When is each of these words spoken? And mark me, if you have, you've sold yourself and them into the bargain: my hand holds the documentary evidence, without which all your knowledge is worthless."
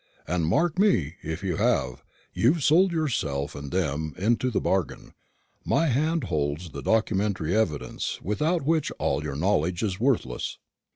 And 0.27 0.47
mark 0.47 0.79
me, 0.79 1.17
if 1.21 1.43
you 1.43 1.57
have, 1.57 2.03
you've 2.33 2.63
sold 2.63 2.91
yourself 2.91 3.53
and 3.53 3.71
them 3.71 4.15
into 4.17 4.49
the 4.49 4.59
bargain: 4.59 5.13
my 5.63 5.89
hand 5.89 6.23
holds 6.23 6.71
the 6.71 6.81
documentary 6.81 7.55
evidence, 7.55 8.19
without 8.19 8.65
which 8.65 8.89
all 8.97 9.21
your 9.23 9.35
knowledge 9.35 9.83
is 9.83 9.99
worthless." 9.99 10.57